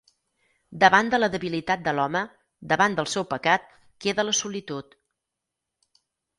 Davant 0.83 1.11
de 1.13 1.19
la 1.19 1.29
debilitat 1.35 1.83
de 1.89 1.93
l'home, 1.99 2.23
davant 2.73 2.97
del 3.01 3.11
seu 3.13 3.29
pecat, 3.35 3.71
queda 4.07 4.29
la 4.29 4.37
solitud. 4.41 5.01